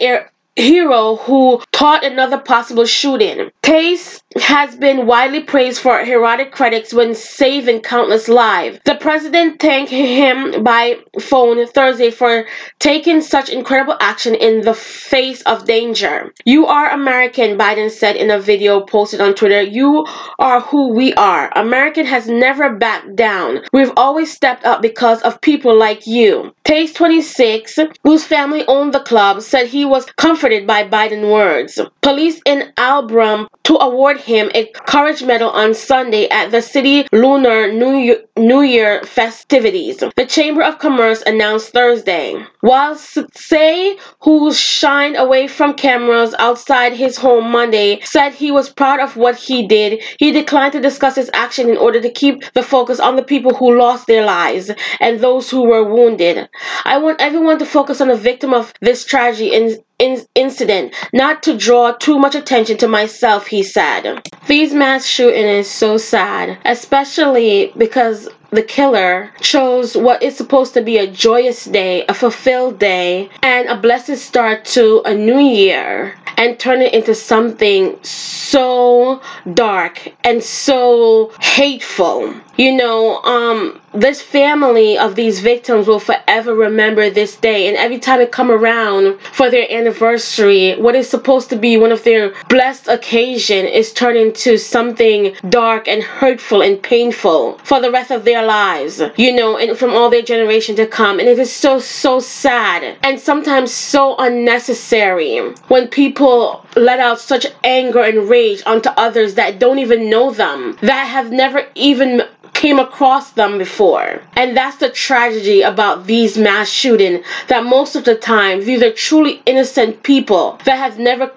hero 0.55 1.15
who 1.15 1.61
taught 1.71 2.03
another 2.03 2.37
possible 2.37 2.85
shooting. 2.85 3.51
Tsay 3.63 3.97
has 4.37 4.75
been 4.75 5.07
widely 5.07 5.41
praised 5.41 5.81
for 5.81 6.03
heroic 6.03 6.51
credits 6.51 6.93
when 6.93 7.15
saving 7.15 7.81
countless 7.81 8.27
lives. 8.27 8.79
The 8.85 8.95
president 8.95 9.59
thanked 9.59 9.91
him 9.91 10.63
by 10.63 10.99
phone 11.19 11.65
Thursday 11.67 12.11
for 12.11 12.45
taking 12.79 13.21
such 13.21 13.49
incredible 13.49 13.97
action 13.99 14.35
in 14.35 14.61
the 14.61 14.73
face 14.73 15.41
of 15.43 15.65
danger. 15.65 16.31
You 16.45 16.67
are 16.67 16.91
American, 16.91 17.57
Biden 17.57 17.89
said 17.89 18.15
in 18.15 18.29
a 18.29 18.39
video 18.39 18.81
posted 18.81 19.19
on 19.19 19.33
Twitter. 19.33 19.61
You 19.61 20.05
are 20.37 20.61
who 20.61 20.93
we 20.93 21.13
are. 21.15 21.51
American 21.57 22.05
has 22.05 22.27
never 22.27 22.75
backed 22.75 23.15
down. 23.15 23.59
We've 23.73 23.91
always 23.97 24.31
stepped 24.31 24.65
up 24.65 24.81
because 24.81 25.21
of 25.23 25.41
people 25.41 25.75
like 25.75 26.05
you. 26.05 26.53
Tsay 26.65 26.87
26, 26.87 27.79
whose 28.03 28.23
family 28.23 28.63
owned 28.67 28.93
the 28.93 28.99
club, 28.99 29.41
said 29.41 29.67
he 29.67 29.85
was 29.85 30.05
comforted 30.17 30.67
by 30.67 30.87
Biden's 30.87 31.25
words. 31.25 31.79
Police 32.01 32.41
in 32.45 32.71
Alhambra 32.77 33.47
to 33.63 33.75
award 33.75 34.18
him 34.19 34.51
a 34.53 34.65
Courage 34.87 35.23
Medal 35.23 35.49
on 35.49 35.73
Sunday 35.73 36.27
at 36.29 36.51
the 36.51 36.61
city 36.61 37.07
Lunar 37.11 37.71
New 37.71 37.97
Year, 37.97 38.23
New 38.37 38.61
Year 38.61 39.03
festivities. 39.03 40.03
The 40.15 40.25
Chamber 40.25 40.63
of 40.63 40.79
Commerce 40.79 41.21
announced 41.25 41.73
Thursday. 41.73 42.35
While 42.61 42.95
Tsay, 42.95 43.97
who 44.21 44.53
shined 44.53 45.15
away 45.17 45.47
from 45.47 45.73
cameras 45.73 46.35
outside 46.39 46.93
his 46.93 47.17
home 47.17 47.51
Monday, 47.51 47.99
said 48.03 48.33
he 48.33 48.51
was 48.51 48.69
proud 48.69 48.99
of 48.99 49.15
what 49.15 49.35
he 49.35 49.67
did, 49.67 50.01
he 50.19 50.31
declined 50.31 50.73
to 50.73 50.81
discuss 50.81 51.15
his 51.15 51.29
action 51.33 51.69
in 51.69 51.77
order 51.77 52.01
to 52.01 52.11
keep 52.11 52.43
the 52.53 52.63
focus 52.63 52.99
on 52.99 53.15
the 53.15 53.23
people 53.23 53.53
who 53.53 53.77
lost 53.77 54.07
their 54.07 54.25
lives 54.25 54.71
and 54.99 55.19
those 55.19 55.49
who 55.49 55.63
were 55.63 55.83
wounded. 55.83 56.49
I 56.85 56.97
want 56.97 57.21
everyone 57.21 57.59
to 57.59 57.65
focus 57.65 58.01
on 58.01 58.07
the 58.07 58.15
victim 58.15 58.53
of 58.53 58.73
this 58.81 59.05
tragedy 59.05 59.55
and 59.55 59.77
in- 59.99 60.25
incident, 60.33 60.93
not 61.13 61.43
to 61.43 61.57
draw 61.57 61.91
too 61.91 62.17
much 62.17 62.35
attention 62.35 62.77
to 62.77 62.87
myself, 62.87 63.47
he 63.47 63.61
said. 63.61 64.21
These 64.47 64.73
mass 64.73 65.05
shooting 65.05 65.45
is 65.45 65.69
so 65.69 65.97
sad, 65.97 66.57
especially 66.65 67.71
because 67.77 68.29
the 68.51 68.63
killer 68.63 69.31
chose 69.41 69.95
what 69.95 70.23
is 70.23 70.35
supposed 70.35 70.73
to 70.73 70.81
be 70.81 70.97
a 70.97 71.05
joyous 71.05 71.65
day, 71.65 72.05
a 72.07 72.13
fulfilled 72.13 72.79
day, 72.79 73.29
and 73.43 73.67
a 73.67 73.77
blessed 73.77 74.17
start 74.17 74.65
to 74.65 75.01
a 75.05 75.13
new 75.13 75.37
year 75.37 76.15
and 76.37 76.57
turn 76.57 76.81
it 76.81 76.93
into 76.93 77.13
something 77.13 78.01
so 78.01 79.21
dark 79.53 80.11
and 80.23 80.41
so 80.41 81.31
hateful. 81.41 82.33
You 82.59 82.73
know, 82.73 83.21
um, 83.23 83.79
this 83.93 84.21
family 84.21 84.97
of 84.97 85.15
these 85.15 85.39
victims 85.39 85.87
will 85.87 86.01
forever 86.01 86.53
remember 86.53 87.09
this 87.09 87.37
day. 87.37 87.69
And 87.69 87.77
every 87.77 87.99
time 87.99 88.19
it 88.19 88.33
come 88.33 88.51
around 88.51 89.17
for 89.21 89.49
their 89.49 89.65
anniversary 89.71 90.75
what 90.75 90.93
is 90.93 91.09
supposed 91.09 91.49
to 91.51 91.55
be 91.55 91.77
one 91.77 91.93
of 91.93 92.03
their 92.03 92.33
blessed 92.49 92.89
occasion 92.89 93.65
is 93.65 93.93
turned 93.93 94.17
into 94.17 94.57
something 94.57 95.35
dark 95.47 95.87
and 95.87 96.03
hurtful 96.03 96.61
and 96.61 96.83
painful 96.83 97.57
for 97.63 97.79
the 97.79 97.91
rest 97.91 98.11
of 98.11 98.25
their 98.25 98.45
lives 98.45 99.01
you 99.15 99.33
know 99.33 99.57
and 99.57 99.77
from 99.77 99.91
all 99.91 100.09
their 100.09 100.21
generation 100.21 100.75
to 100.75 100.85
come. 100.85 101.17
And 101.19 101.29
it 101.29 101.39
is 101.39 101.53
so 101.53 101.79
so 101.79 102.19
sad 102.19 102.97
and 103.03 103.17
sometimes 103.17 103.71
so 103.71 104.17
unnecessary 104.17 105.39
when 105.69 105.87
people 105.87 106.65
let 106.75 106.99
out 106.99 107.21
such 107.21 107.45
anger 107.63 108.01
and 108.01 108.29
rage 108.29 108.61
onto 108.65 108.89
others 108.97 109.35
that 109.35 109.59
don't 109.59 109.79
even 109.79 110.09
know 110.09 110.31
them 110.31 110.77
that 110.81 111.05
have 111.05 111.31
never 111.31 111.65
even 111.75 112.21
came 112.53 112.79
across 112.79 113.31
them 113.31 113.57
before. 113.57 114.21
And 114.33 114.55
that's 114.55 114.77
the 114.77 114.89
tragedy 114.89 115.61
about 115.61 116.05
these 116.05 116.37
mass 116.37 116.69
shooting 116.69 117.23
that 117.47 117.63
most 117.63 117.95
of 117.95 118.05
the 118.05 118.15
time 118.15 118.65
these 118.65 118.81
are 118.81 118.91
truly 118.91 119.41
innocent 119.45 120.03
people 120.03 120.59
that 120.65 120.77
have 120.77 120.99
never 120.99 121.31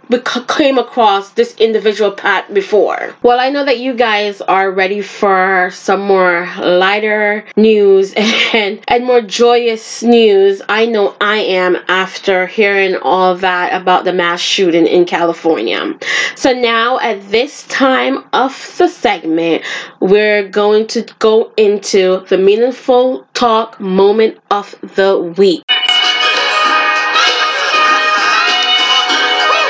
came 0.48 0.78
across 0.78 1.30
this 1.30 1.54
individual 1.56 2.10
path 2.10 2.52
before. 2.52 3.14
Well, 3.22 3.40
I 3.40 3.50
know 3.50 3.64
that 3.64 3.78
you 3.78 3.94
guys 3.94 4.40
are 4.42 4.70
ready 4.70 5.02
for 5.02 5.70
some 5.72 6.00
more 6.00 6.48
lighter 6.58 7.44
news 7.56 8.12
and 8.16 8.80
and 8.88 9.04
more 9.04 9.22
joyous 9.22 10.02
news. 10.02 10.62
I 10.68 10.86
know 10.86 11.16
I 11.20 11.38
am 11.38 11.76
after 11.88 12.46
hearing 12.46 12.96
all 12.96 13.34
that 13.36 13.80
about 13.80 14.04
the 14.04 14.12
mass 14.12 14.40
shooting 14.40 14.86
in 14.86 15.04
California. 15.04 15.94
So 16.36 16.52
now 16.52 16.98
at 16.98 17.30
this 17.30 17.66
time 17.68 18.24
of 18.32 18.52
the 18.78 18.88
segment, 18.88 19.64
we're 20.00 20.48
going 20.48 20.86
to 20.88 21.01
go 21.18 21.52
into 21.56 22.24
the 22.28 22.38
meaningful 22.38 23.26
talk 23.34 23.80
moment 23.80 24.38
of 24.50 24.74
the 24.94 25.18
week. 25.36 25.62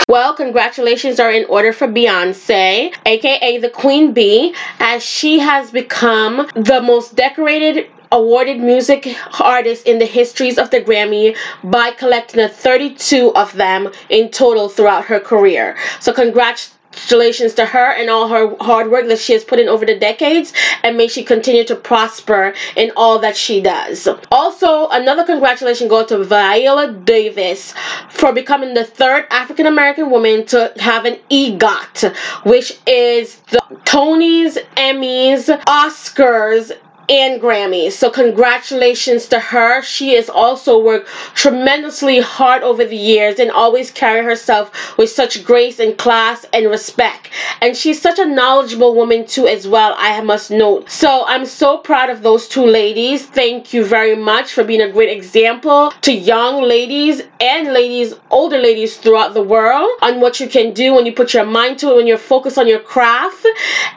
Well, 0.08 0.34
congratulations 0.34 1.18
are 1.20 1.30
in 1.30 1.46
order 1.46 1.72
for 1.72 1.88
Beyonce, 1.88 2.94
aka 3.06 3.58
the 3.58 3.70
Queen 3.70 4.12
Bee, 4.12 4.54
as 4.78 5.02
she 5.02 5.38
has 5.38 5.70
become 5.70 6.48
the 6.54 6.82
most 6.82 7.14
decorated 7.16 7.86
awarded 8.12 8.60
music 8.60 9.16
artist 9.40 9.86
in 9.86 9.98
the 9.98 10.04
histories 10.04 10.58
of 10.58 10.70
the 10.70 10.80
Grammy 10.82 11.34
by 11.64 11.92
collecting 11.92 12.40
a 12.40 12.48
32 12.48 13.34
of 13.34 13.54
them 13.54 13.90
in 14.10 14.30
total 14.30 14.68
throughout 14.68 15.06
her 15.06 15.18
career. 15.18 15.76
So, 15.98 16.12
congrats 16.12 16.71
congratulations 16.92 17.54
to 17.54 17.66
her 17.66 17.92
and 17.92 18.10
all 18.10 18.28
her 18.28 18.54
hard 18.60 18.90
work 18.90 19.06
that 19.08 19.18
she 19.18 19.32
has 19.32 19.44
put 19.44 19.58
in 19.58 19.68
over 19.68 19.84
the 19.86 19.98
decades 19.98 20.52
and 20.82 20.96
may 20.96 21.08
she 21.08 21.24
continue 21.24 21.64
to 21.64 21.74
prosper 21.74 22.54
in 22.76 22.92
all 22.96 23.18
that 23.18 23.36
she 23.36 23.60
does. 23.60 24.08
Also 24.30 24.88
another 24.88 25.24
congratulation 25.24 25.88
goes 25.88 26.06
to 26.06 26.22
viola 26.24 26.92
davis 26.92 27.74
for 28.10 28.32
becoming 28.32 28.74
the 28.74 28.84
third 28.84 29.26
african 29.30 29.66
american 29.66 30.10
woman 30.10 30.44
to 30.46 30.72
have 30.78 31.04
an 31.04 31.18
egot 31.30 32.14
which 32.44 32.78
is 32.86 33.36
the 33.50 33.58
tonys 33.84 34.58
emmys 34.76 35.46
oscars 35.64 36.72
and 37.08 37.40
Grammys. 37.40 37.92
So 37.92 38.10
congratulations 38.10 39.26
to 39.28 39.38
her. 39.40 39.82
She 39.82 40.14
has 40.14 40.28
also 40.28 40.78
worked 40.82 41.08
tremendously 41.34 42.20
hard 42.20 42.62
over 42.62 42.84
the 42.84 42.96
years 42.96 43.38
and 43.38 43.50
always 43.50 43.90
carry 43.90 44.24
herself 44.24 44.96
with 44.98 45.10
such 45.10 45.44
grace 45.44 45.78
and 45.78 45.96
class 45.96 46.44
and 46.52 46.66
respect. 46.68 47.30
And 47.60 47.76
she's 47.76 48.00
such 48.00 48.18
a 48.18 48.26
knowledgeable 48.26 48.94
woman 48.94 49.26
too 49.26 49.46
as 49.46 49.66
well, 49.66 49.94
I 49.98 50.20
must 50.22 50.50
note. 50.50 50.90
So 50.90 51.24
I'm 51.26 51.46
so 51.46 51.78
proud 51.78 52.10
of 52.10 52.22
those 52.22 52.48
two 52.48 52.64
ladies. 52.64 53.26
Thank 53.26 53.72
you 53.72 53.84
very 53.84 54.16
much 54.16 54.52
for 54.52 54.64
being 54.64 54.82
a 54.82 54.90
great 54.90 55.10
example 55.10 55.92
to 56.02 56.12
young 56.12 56.62
ladies 56.62 57.22
and 57.42 57.72
ladies, 57.72 58.14
older 58.30 58.58
ladies 58.58 58.96
throughout 58.96 59.34
the 59.34 59.42
world 59.42 59.90
on 60.00 60.20
what 60.20 60.38
you 60.38 60.48
can 60.48 60.72
do 60.72 60.94
when 60.94 61.04
you 61.04 61.12
put 61.12 61.34
your 61.34 61.44
mind 61.44 61.76
to 61.80 61.90
it, 61.90 61.96
when 61.96 62.06
you're 62.06 62.16
focused 62.16 62.56
on 62.56 62.68
your 62.68 62.78
craft 62.78 63.44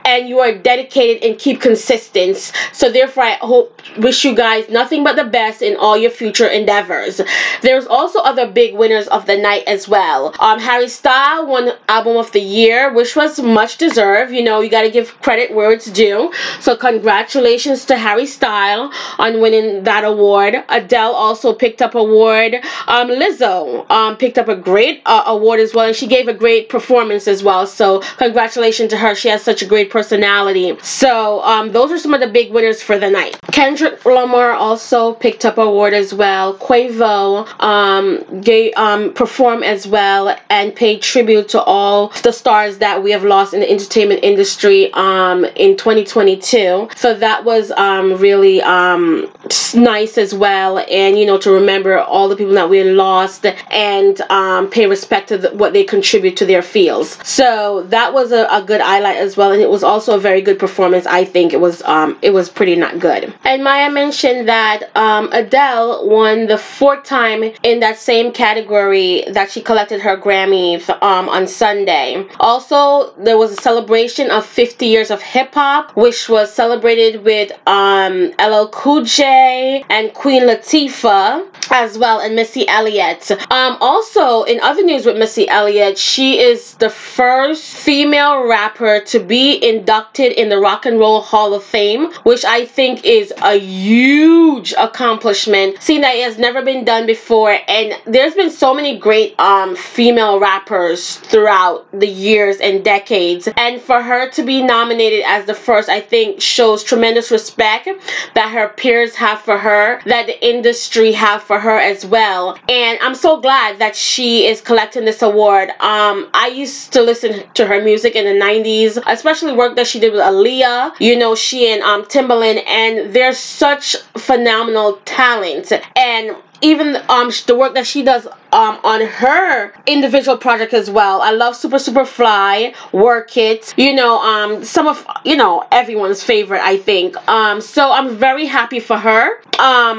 and 0.03 0.27
you 0.27 0.39
are 0.39 0.57
dedicated 0.57 1.23
and 1.23 1.37
keep 1.37 1.61
consistent. 1.61 2.51
So 2.73 2.91
therefore, 2.91 3.23
I 3.23 3.33
hope, 3.33 3.79
wish 3.97 4.25
you 4.25 4.35
guys 4.35 4.67
nothing 4.69 5.03
but 5.03 5.15
the 5.15 5.25
best 5.25 5.61
in 5.61 5.77
all 5.77 5.95
your 5.95 6.09
future 6.09 6.47
endeavors. 6.47 7.21
There's 7.61 7.85
also 7.85 8.19
other 8.19 8.49
big 8.49 8.73
winners 8.75 9.07
of 9.09 9.27
the 9.27 9.37
night 9.37 9.63
as 9.67 9.87
well. 9.87 10.33
Um, 10.39 10.59
Harry 10.59 10.89
Styles 10.89 11.47
won 11.47 11.71
Album 11.87 12.17
of 12.17 12.31
the 12.31 12.41
Year, 12.41 12.91
which 12.93 13.15
was 13.15 13.39
much 13.39 13.77
deserved. 13.77 14.33
You 14.33 14.43
know, 14.43 14.61
you 14.61 14.69
got 14.71 14.81
to 14.81 14.89
give 14.89 15.21
credit 15.21 15.53
where 15.53 15.71
it's 15.71 15.91
due. 15.91 16.33
So 16.59 16.75
congratulations 16.75 17.85
to 17.85 17.97
Harry 17.97 18.25
Styles 18.25 18.91
on 19.19 19.39
winning 19.39 19.83
that 19.83 20.03
award. 20.03 20.55
Adele 20.69 21.13
also 21.13 21.53
picked 21.53 21.83
up 21.83 21.93
award. 21.93 22.55
Um, 22.87 23.09
Lizzo 23.35 23.89
um, 23.89 24.17
picked 24.17 24.37
up 24.37 24.47
a 24.47 24.55
great 24.55 25.01
uh, 25.05 25.23
award 25.27 25.59
as 25.59 25.73
well, 25.73 25.87
and 25.87 25.95
she 25.95 26.07
gave 26.07 26.27
a 26.27 26.33
great 26.33 26.69
performance 26.69 27.27
as 27.27 27.43
well. 27.43 27.67
So 27.67 27.99
congratulations 28.17 28.91
to 28.91 28.97
her. 28.97 29.15
She 29.15 29.29
has 29.29 29.43
such 29.43 29.61
a 29.61 29.65
great 29.65 29.89
personality. 29.89 30.77
So 30.81 31.41
um, 31.43 31.71
those 31.71 31.91
are 31.91 31.97
some 31.97 32.13
of 32.13 32.19
the 32.19 32.27
big 32.27 32.51
winners 32.51 32.81
for 32.81 32.97
the 32.97 33.09
night. 33.09 33.37
Kendrick 33.51 34.03
Lamar 34.05 34.51
also 34.51 35.13
picked 35.13 35.45
up 35.45 35.57
an 35.57 35.67
award 35.67 35.93
as 35.93 36.13
well. 36.13 36.55
Quavo 36.55 37.47
um, 37.61 38.41
gave, 38.41 38.73
um, 38.75 39.13
performed 39.13 39.63
as 39.63 39.87
well 39.87 40.35
and 40.49 40.75
paid 40.75 41.01
tribute 41.01 41.49
to 41.49 41.61
all 41.61 42.09
the 42.23 42.31
stars 42.31 42.77
that 42.79 43.01
we 43.01 43.11
have 43.11 43.23
lost 43.23 43.53
in 43.53 43.59
the 43.61 43.69
entertainment 43.69 44.19
industry 44.23 44.91
um, 44.93 45.45
in 45.55 45.77
2022. 45.77 46.89
So 46.95 47.13
that 47.15 47.45
was 47.45 47.71
um, 47.71 48.13
really 48.17 48.61
um, 48.61 49.31
nice 49.73 50.17
as 50.17 50.33
well, 50.33 50.79
and 50.89 51.17
you 51.17 51.25
know 51.25 51.37
to 51.37 51.51
remember 51.51 51.99
all 51.99 52.27
the 52.29 52.35
people 52.35 52.53
that 52.53 52.69
we 52.69 52.83
lost 52.83 53.24
and 53.71 54.21
um, 54.29 54.69
pay 54.69 54.87
respect 54.87 55.29
to 55.29 55.37
the, 55.37 55.51
what 55.51 55.73
they 55.73 55.83
contribute 55.83 56.37
to 56.37 56.45
their 56.45 56.61
fields. 56.61 57.17
So 57.27 57.83
that 57.89 58.13
was 58.13 58.31
a, 58.31 58.47
a, 58.51 58.63
good 58.65 58.81
highlight 58.81 59.17
as 59.17 59.37
well, 59.37 59.51
and 59.51 59.61
it 59.61 59.69
was 59.69 59.83
also 59.83 60.15
a 60.15 60.19
very 60.19 60.41
good 60.41 60.59
performance. 60.59 61.05
I 61.05 61.25
think 61.25 61.53
it 61.53 61.59
was 61.59 61.81
um, 61.83 62.17
it 62.21 62.33
was 62.33 62.49
pretty 62.49 62.75
not 62.75 62.99
good. 62.99 63.33
And 63.43 63.63
Maya 63.63 63.91
mentioned 63.91 64.47
that 64.47 64.95
um, 64.95 65.29
Adele 65.31 66.07
won 66.07 66.47
the 66.47 66.57
fourth 66.57 67.03
time 67.03 67.43
in 67.63 67.79
that 67.81 67.97
same 67.97 68.31
category 68.31 69.23
that 69.31 69.51
she 69.51 69.61
collected 69.61 70.01
her 70.01 70.17
Grammy 70.17 70.87
um, 71.01 71.29
on 71.29 71.47
Sunday. 71.47 72.25
Also, 72.39 73.13
there 73.17 73.37
was 73.37 73.51
a 73.51 73.61
celebration 73.61 74.31
of 74.31 74.45
50 74.45 74.85
years 74.85 75.11
of 75.11 75.21
hip 75.21 75.53
hop, 75.53 75.95
which 75.95 76.29
was 76.29 76.51
celebrated 76.53 77.23
with 77.23 77.51
um, 77.67 78.31
LL 78.39 78.67
Cool 78.67 79.03
J 79.03 79.83
and 79.89 80.13
Queen 80.13 80.43
Latifah 80.43 81.45
as 81.71 81.97
well, 81.97 82.19
and 82.19 82.35
Missy 82.35 82.67
Elliott. 82.67 83.31
Um, 83.51 83.77
also, 83.81 84.43
in 84.43 84.59
other 84.61 84.83
news 84.83 85.05
with 85.05 85.17
Missy 85.17 85.47
Elliott, 85.47 85.97
she 85.97 86.39
is 86.39 86.75
the 86.75 86.89
first 86.89 87.63
female 87.75 88.43
rapper 88.47 88.99
to 89.01 89.19
be 89.19 89.63
inducted 89.63 90.31
in 90.33 90.49
the 90.49 90.57
Rock 90.59 90.85
and 90.85 90.99
Roll 90.99 91.21
Hall 91.21 91.53
of 91.53 91.63
Fame, 91.63 92.11
which 92.23 92.45
I 92.45 92.65
think 92.65 93.05
is 93.05 93.33
a 93.41 93.57
huge 93.57 94.73
accomplishment, 94.77 95.77
seeing 95.81 96.01
that 96.01 96.15
it 96.15 96.23
has 96.23 96.37
never 96.37 96.61
been 96.61 96.85
done 96.85 97.05
before. 97.05 97.57
And 97.67 97.93
there's 98.05 98.35
been 98.35 98.51
so 98.51 98.73
many 98.73 98.97
great 98.97 99.39
um, 99.39 99.75
female 99.75 100.39
rappers 100.39 101.17
throughout 101.17 101.87
the 101.91 102.07
years 102.07 102.57
and 102.57 102.83
decades, 102.83 103.47
and 103.57 103.81
for 103.81 104.01
her 104.01 104.29
to 104.31 104.43
be 104.43 104.61
nominated 104.61 105.23
as 105.25 105.45
the 105.45 105.53
first, 105.53 105.89
I 105.89 106.01
think 106.01 106.41
shows 106.41 106.83
tremendous 106.83 107.31
respect 107.31 107.87
that 108.35 108.49
her 108.51 108.69
peers 108.69 109.15
have 109.15 109.41
for 109.41 109.57
her, 109.57 110.01
that 110.05 110.27
the 110.27 110.47
industry 110.47 111.11
have 111.11 111.43
for 111.43 111.54
her 111.59 111.77
as 111.79 112.05
well. 112.05 112.57
And 112.69 112.99
I'm 113.01 113.15
so 113.15 113.39
glad 113.39 113.79
that 113.79 113.95
she 113.95 114.47
is 114.47 114.61
collecting 114.61 115.05
this 115.05 115.21
award. 115.21 115.69
Um, 115.79 116.29
I 116.33 116.51
used 116.53 116.93
to 116.93 117.01
listen 117.01 117.43
to 117.55 117.65
her 117.65 117.81
music 117.81 118.15
in 118.15 118.25
the 118.25 118.45
90s, 118.45 119.01
especially 119.07 119.53
work 119.53 119.75
that 119.75 119.87
she 119.87 119.99
did 119.99 120.11
with 120.11 120.21
Aaliyah. 120.21 120.93
You 120.99 121.17
know, 121.17 121.35
she 121.35 121.71
and 121.71 121.81
um, 121.81 122.03
Timbaland, 122.03 122.65
and 122.67 123.13
they're 123.13 123.33
such 123.33 123.95
phenomenal 124.17 124.99
talent. 125.05 125.71
And 125.95 126.35
even 126.61 126.97
um 127.09 127.31
the 127.47 127.55
work 127.55 127.73
that 127.73 127.85
she 127.85 128.01
does 128.03 128.27
um 128.55 128.79
on 128.83 129.01
her 129.05 129.73
individual 129.85 130.37
project 130.37 130.73
as 130.73 130.89
well. 130.89 131.21
I 131.21 131.31
love 131.31 131.55
Super 131.55 131.79
Super 131.79 132.05
Fly, 132.05 132.73
Work 132.93 133.35
It, 133.37 133.73
you 133.77 133.93
know, 133.93 134.13
um 134.19 134.63
some 134.63 134.87
of 134.87 135.05
you 135.25 135.35
know 135.35 135.53
everyone's 135.71 136.23
favorite 136.23 136.61
I 136.61 136.77
think. 136.77 137.09
Um 137.27 137.59
so 137.61 137.91
I'm 137.91 138.15
very 138.15 138.45
happy 138.45 138.79
for 138.79 138.97
her. 138.97 139.23
Um 139.59 139.97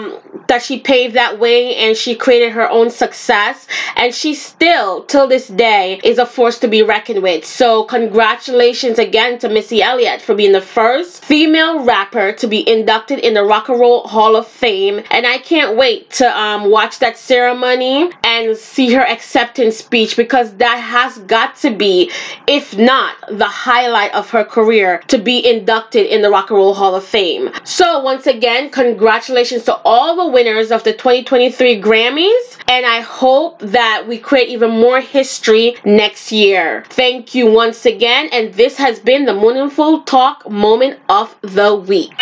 that 0.49 0.63
she 0.63 0.79
paved 0.79 1.15
that 1.17 1.39
way 1.41 1.75
and 1.77 1.97
she 1.97 2.15
created 2.15 2.53
her 2.53 2.69
own 2.71 2.89
success 2.89 3.67
and 3.97 4.15
she 4.15 4.35
still 4.35 5.03
till 5.05 5.27
this 5.27 5.49
day 5.49 6.01
is 6.05 6.19
a 6.19 6.27
force 6.27 6.59
to 6.61 6.69
be 6.69 6.83
reckoned 6.83 7.23
with. 7.23 7.45
So 7.45 7.85
congratulations 7.85 8.99
again 8.99 9.39
to 9.41 9.49
Missy 9.49 9.83
Elliott 9.83 10.23
for 10.23 10.35
being 10.35 10.53
the 10.53 10.61
first 10.61 11.25
female 11.25 11.85
rapper 11.85 12.33
to 12.33 12.47
be 12.47 12.67
inducted 12.69 13.19
in 13.19 13.35
the 13.35 13.43
Rock 13.43 13.69
and 13.69 13.79
Roll 13.81 14.07
Hall 14.07 14.37
of 14.37 14.47
Fame 14.47 15.03
and 15.11 15.27
I 15.27 15.39
can't 15.39 15.77
wait 15.77 16.11
to 16.21 16.27
um, 16.41 16.71
watch 16.71 16.99
that 17.01 17.19
ceremony 17.19 18.11
and 18.25 18.46
and 18.49 18.57
see 18.57 18.93
her 18.95 19.03
acceptance 19.03 19.77
speech 19.77 20.17
because 20.17 20.55
that 20.57 20.77
has 20.79 21.19
got 21.19 21.57
to 21.57 21.71
be, 21.71 22.11
if 22.47 22.77
not 22.77 23.15
the 23.29 23.49
highlight 23.49 24.13
of 24.15 24.31
her 24.31 24.45
career, 24.45 25.03
to 25.09 25.19
be 25.19 25.47
inducted 25.47 26.07
in 26.07 26.23
the 26.23 26.31
Rock 26.31 26.51
and 26.51 26.59
Roll 26.59 26.75
Hall 26.75 26.95
of 26.95 27.05
Fame. 27.05 27.51
So, 27.65 28.01
once 28.03 28.27
again, 28.27 28.71
congratulations 28.71 29.65
to 29.65 29.77
all 29.85 30.17
the 30.17 30.33
winners 30.33 30.71
of 30.71 30.85
the 30.85 30.93
2023 30.93 31.81
Grammys, 31.81 32.59
and 32.69 32.87
I 32.87 33.01
hope 33.01 33.61
that 33.61 34.05
we 34.09 34.19
create 34.19 34.49
even 34.49 34.71
more 34.71 35.01
history 35.01 35.77
next 35.85 36.33
year. 36.33 36.85
Thank 36.89 37.35
you 37.35 37.51
once 37.51 37.87
again, 37.87 38.29
and 38.33 38.53
this 38.55 38.77
has 38.77 38.99
been 38.99 39.25
the 39.25 39.35
Moonful 39.35 40.03
Talk 40.03 40.49
Moment 40.51 40.99
of 41.09 41.35
the 41.43 41.75
Week. 41.75 42.13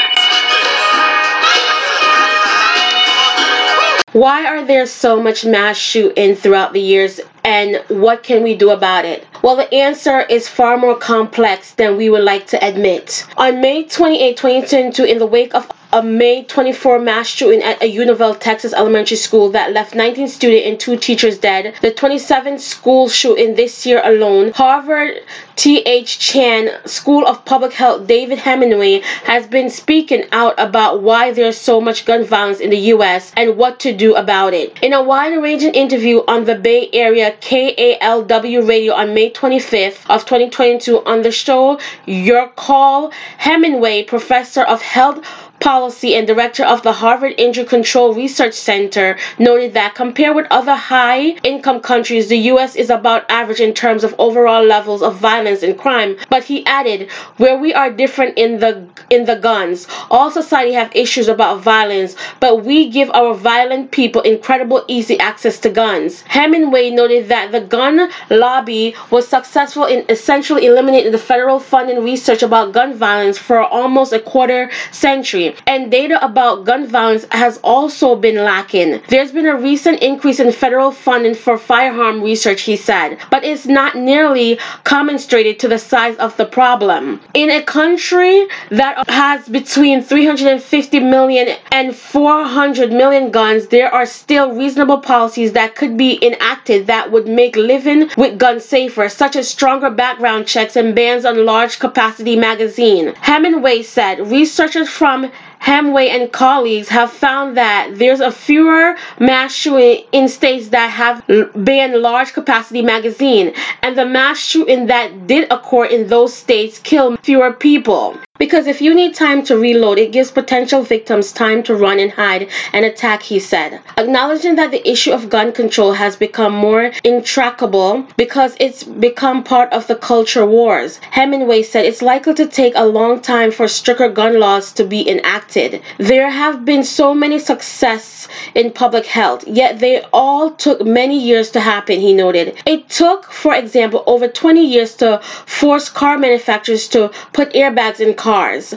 Why 4.15 4.47
are 4.47 4.65
there 4.65 4.87
so 4.87 5.21
much 5.21 5.45
mass 5.45 5.77
shooting 5.77 6.37
throughout 6.37 6.73
the 6.73 6.81
years 6.81 7.21
and 7.43 7.83
what 7.89 8.23
can 8.23 8.45
we 8.45 8.55
do 8.55 8.71
about 8.71 9.05
it? 9.05 9.27
Well, 9.43 9.57
the 9.57 9.75
answer 9.75 10.21
is 10.21 10.47
far 10.47 10.77
more 10.77 10.95
complex 10.97 11.75
than 11.75 11.97
we 11.97 12.09
would 12.09 12.23
like 12.23 12.47
to 12.49 12.65
admit. 12.65 13.27
On 13.37 13.61
May 13.61 13.83
28, 13.83 14.37
2022, 14.37 15.03
in 15.03 15.19
the 15.19 15.27
wake 15.27 15.53
of 15.53 15.69
a 15.95 16.03
May 16.03 16.43
24 16.43 16.99
mass 16.99 17.29
shooting 17.29 17.63
at 17.63 17.81
a 17.81 17.87
Unionville, 17.87 18.35
Texas 18.35 18.73
elementary 18.73 19.17
school 19.17 19.51
that 19.51 19.73
left 19.73 19.95
19 19.95 20.27
students 20.27 20.67
and 20.67 20.81
two 20.81 20.97
teachers 20.97 21.39
dead. 21.39 21.73
The 21.83 21.93
27th 21.93 22.59
school 22.59 23.09
shooting 23.09 23.55
this 23.55 23.87
year 23.87 24.03
alone. 24.05 24.51
Harvard 24.57 25.21
T.H. 25.55 26.19
Chan 26.19 26.69
School 26.85 27.25
of 27.29 27.45
Public 27.45 27.73
Health 27.75 28.09
David 28.09 28.41
Hemenway 28.41 29.03
has 29.23 29.47
been 29.47 29.71
speaking 29.71 30.25
out 30.33 30.55
about 30.59 31.01
why 31.01 31.31
there's 31.31 31.57
so 31.57 31.81
much 31.81 32.05
gun 32.05 32.25
violence 32.25 32.59
in 32.59 32.71
the 32.71 32.85
U.S. 32.95 33.33
and 33.37 33.57
what 33.57 33.79
to 33.81 33.97
do 33.97 34.17
about 34.17 34.53
it. 34.53 34.77
In 34.83 34.93
a 34.93 35.03
wide-ranging 35.03 35.75
interview 35.75 36.23
on 36.27 36.45
the 36.45 36.57
Bay 36.57 36.91
Area 36.93 37.37
KALW 37.41 38.69
radio 38.69 38.95
on 38.95 39.15
May 39.15 39.31
25th 39.31 40.11
of 40.11 40.23
2022 40.23 41.05
on 41.05 41.23
the 41.23 41.31
show 41.31 41.79
Your 42.05 42.49
Call, 42.49 43.13
Hemenway, 43.39 44.09
professor 44.09 44.63
of 44.65 44.83
health 44.83 45.25
policy 45.65 46.15
and 46.15 46.27
director 46.27 46.63
of 46.63 46.83
the 46.83 46.93
Harvard 46.93 47.33
Injury 47.39 47.65
Control 47.65 48.13
Research 48.13 48.53
Center, 48.53 49.17
noted 49.39 49.73
that 49.73 49.95
compared 49.95 50.37
with 50.37 50.47
other 50.51 50.75
high 50.75 51.29
income 51.43 51.81
countries, 51.81 52.29
the 52.29 52.37
U.S. 52.53 52.77
is 52.77 52.91
about 52.91 53.25
average 53.31 53.61
in 53.61 53.73
terms 53.73 54.05
of 54.05 54.15
overall 54.19 54.63
levels 54.63 55.01
of 55.01 55.17
violence 55.17 55.63
and 55.63 55.79
crime. 55.79 56.17
But 56.29 56.45
he 56.45 56.67
added, 56.67 57.11
where 57.39 57.57
we 57.57 57.73
are 57.73 57.91
different 57.91 58.37
in 58.37 58.59
the 58.61 58.87
in 59.09 59.25
the 59.25 59.37
guns, 59.37 59.87
all 60.11 60.31
society 60.31 60.73
have 60.75 60.95
issues 60.95 61.29
about 61.29 61.61
violence, 61.63 62.15
but 62.41 62.63
we 62.65 62.91
give 62.91 63.11
our 63.15 63.33
violent 63.33 63.91
people 63.91 64.21
incredible 64.21 64.85
easy 64.87 65.19
access 65.19 65.59
to 65.61 65.71
guns. 65.71 66.23
Hemenway 66.25 66.93
noted 66.93 67.29
that 67.29 67.53
the 67.53 67.61
gun 67.63 68.11
lobby 68.29 68.95
was 69.11 69.27
successful 69.27 69.85
in 69.87 70.05
essentially 70.11 70.67
eliminating 70.67 71.13
the 71.13 71.19
federal 71.33 71.59
funding 71.59 72.05
research 72.05 72.43
about 72.43 72.73
gun 72.73 72.93
violence 72.93 73.39
for 73.39 73.63
almost 73.63 74.13
a 74.13 74.21
quarter 74.21 74.71
century 74.93 75.54
and 75.67 75.91
data 75.91 76.23
about 76.25 76.65
gun 76.65 76.87
violence 76.87 77.27
has 77.31 77.59
also 77.63 78.17
been 78.17 78.37
lacking. 78.37 79.01
There's 79.09 79.33
been 79.33 79.47
a 79.47 79.57
recent 79.57 80.03
increase 80.03 80.41
in 80.41 80.53
federal 80.53 80.91
funding 80.93 81.35
for 81.35 81.59
firearm 81.59 82.23
research, 82.23 82.63
he 82.63 82.77
said, 82.77 83.19
but 83.31 83.45
it's 83.45 83.67
not 83.67 83.97
nearly 83.97 84.57
commensurated 84.85 85.59
to 85.61 85.69
the 85.69 85.79
size 85.79 86.17
of 86.17 86.37
the 86.37 86.47
problem. 86.47 87.21
In 87.35 87.51
a 87.51 87.63
country 87.63 88.47
that 88.71 89.09
has 89.09 89.49
between 89.49 90.03
350 90.03 91.01
million 91.01 91.57
and 91.73 91.95
400 91.95 92.93
million 92.93 93.31
guns, 93.31 93.69
there 93.69 93.93
are 93.93 94.07
still 94.07 94.53
reasonable 94.55 94.99
policies 94.99 95.53
that 95.53 95.75
could 95.75 95.97
be 95.97 96.25
enacted 96.25 96.87
that 96.87 97.11
would 97.13 97.27
make 97.27 97.57
living 97.57 98.11
with 98.17 98.39
guns 98.39 98.65
safer, 98.65 99.09
such 99.09 99.37
as 99.37 99.49
stronger 99.49 99.91
background 99.91 100.47
checks 100.47 100.77
and 100.77 100.95
bans 100.95 101.25
on 101.25 101.45
large 101.45 101.79
capacity 101.79 102.37
magazine. 102.37 103.13
Hemenway 103.15 103.85
said 103.85 104.31
researchers 104.31 104.89
from 104.89 105.31
Hemenway 105.65 106.09
and 106.09 106.31
colleagues 106.31 106.91
have 106.91 107.11
found 107.11 107.57
that 107.57 107.93
there's 107.95 108.21
a 108.21 108.31
fewer 108.31 108.97
mass 109.19 109.55
shooting 109.55 110.05
in 110.13 110.29
states 110.29 110.69
that 110.69 110.89
have 110.91 111.25
banned 111.55 111.95
large 112.03 112.35
capacity 112.35 112.83
magazine, 112.83 113.55
and 113.81 113.97
the 113.97 114.05
mass 114.05 114.39
shooting 114.39 114.89
that 114.89 115.27
did 115.27 115.51
occur 115.51 115.87
in 115.87 116.09
those 116.09 116.35
states 116.35 116.79
killed 116.81 117.19
fewer 117.23 117.51
people. 117.51 118.15
Because 118.37 118.67
if 118.67 118.83
you 118.83 118.97
need 118.97 119.15
time 119.15 119.45
to 119.45 119.57
reload, 119.57 119.97
it 119.97 120.11
gives 120.11 120.33
potential 120.33 120.83
victims 120.83 121.31
time 121.31 121.63
to 121.63 121.77
run 121.77 122.01
and 122.01 122.11
hide 122.11 122.49
and 122.73 122.85
attack, 122.85 123.23
he 123.23 123.39
said. 123.39 123.81
Acknowledging 123.97 124.57
that 124.57 124.73
the 124.73 124.91
issue 124.91 125.13
of 125.13 125.31
gun 125.31 125.53
control 125.53 125.93
has 125.93 126.17
become 126.17 126.53
more 126.53 126.91
intractable 127.05 128.05
because 128.17 128.57
it's 128.59 128.83
become 128.83 129.45
part 129.45 129.73
of 129.73 129.87
the 129.87 129.95
culture 129.95 130.45
wars, 130.45 130.99
Hemenway 131.13 131.65
said 131.65 131.85
it's 131.85 132.03
likely 132.03 132.35
to 132.35 132.47
take 132.47 132.73
a 132.75 132.85
long 132.85 133.21
time 133.21 133.53
for 133.53 133.69
stricter 133.69 134.09
gun 134.09 134.41
laws 134.41 134.73
to 134.73 134.85
be 134.85 135.09
enacted. 135.09 135.81
There 135.99 136.29
have 136.29 136.65
been 136.65 136.83
so 136.83 137.15
many 137.15 137.39
success 137.39 138.27
in 138.57 138.73
public 138.73 139.07
health, 139.07 139.47
yet 139.47 139.79
they 139.79 140.03
all 140.13 140.51
took 140.51 140.85
many 140.85 141.21
years 141.21 141.53
to 141.53 141.61
happen, 141.61 142.01
he 142.01 142.13
noted. 142.13 142.57
It 142.67 142.89
took, 142.89 143.31
for 143.31 143.55
example, 143.55 144.03
over 144.09 144.27
20 144.27 144.67
years 144.67 144.97
to 144.97 145.21
force 145.47 145.89
car 145.89 146.19
manufacturers 146.19 146.89
to 146.89 147.13
put 147.33 147.53
airbags 147.53 148.01
in 148.01 148.15
cars, 148.15 148.24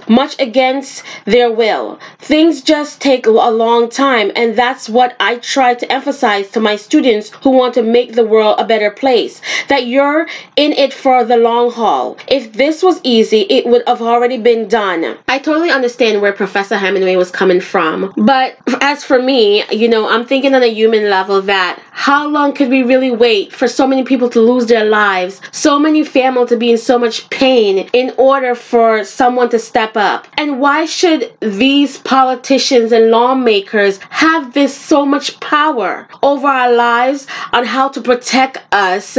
much 0.10 0.40
against 0.40 1.04
their 1.26 1.52
will. 1.52 2.00
Things 2.20 2.62
just 2.62 3.02
take 3.02 3.26
a 3.26 3.32
long 3.32 3.90
time, 3.90 4.32
and 4.36 4.56
that's 4.56 4.90
what 4.90 5.16
I 5.20 5.38
try 5.38 5.74
to 5.76 5.92
emphasize 5.92 6.50
to 6.52 6.60
my 6.60 6.76
students 6.76 7.32
who 7.44 7.52
want 7.52 7.74
to 7.76 7.82
make 7.82 8.14
the 8.14 8.26
world 8.26 8.56
a 8.60 8.66
better 8.66 8.92
place. 8.92 9.42
That 9.70 9.88
you're 9.88 10.28
in 10.56 10.72
it 10.74 10.94
for 10.94 11.24
the 11.24 11.38
long 11.38 11.72
haul. 11.72 12.18
If 12.28 12.54
this 12.54 12.84
was 12.84 13.00
easy, 13.04 13.42
it 13.50 13.66
would 13.66 13.84
have 13.88 14.02
already 14.02 14.38
been 14.38 14.68
done. 14.68 15.18
I 15.28 15.40
totally 15.40 15.72
understand 15.72 16.22
where 16.22 16.34
Professor 16.34 16.76
Hemenway 16.76 17.18
was 17.18 17.32
coming 17.32 17.62
from, 17.62 18.14
but 18.18 18.58
as 18.82 19.04
for 19.04 19.22
me, 19.22 19.64
you 19.72 19.88
know, 19.88 20.10
I'm 20.10 20.26
thinking 20.26 20.54
on 20.56 20.64
a 20.64 20.74
human 20.82 21.10
level 21.10 21.42
that 21.44 21.82
how 21.92 22.28
long 22.28 22.54
could 22.54 22.70
we 22.70 22.84
really 22.84 23.12
wait 23.12 23.54
for 23.54 23.68
so 23.68 23.88
many 23.88 24.04
people 24.04 24.30
to 24.30 24.42
lose 24.42 24.66
their 24.68 24.86
lives, 24.86 25.42
so 25.52 25.80
many 25.80 26.04
families 26.04 26.50
to 26.50 26.58
be 26.58 26.72
in 26.72 26.78
so 26.78 26.98
much 26.98 27.30
pain 27.30 27.90
in 27.94 28.14
order 28.18 28.56
for 28.56 29.04
someone 29.04 29.37
someone 29.38 29.50
to 29.52 29.60
step 29.60 29.96
up? 29.96 30.28
And 30.36 30.60
why 30.60 30.86
should 30.86 31.32
these 31.42 32.00
politicians 32.00 32.92
and 32.92 33.12
lawmakers 33.12 34.00
have 34.10 34.54
this 34.56 34.76
so 34.76 35.06
much 35.06 35.40
power 35.40 36.08
over 36.24 36.48
our 36.48 36.74
lives 36.74 37.28
on 37.54 37.64
how 37.64 37.90
to 37.90 38.02
protect 38.02 38.58
us 38.72 39.16